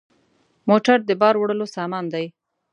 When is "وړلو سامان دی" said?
1.37-2.25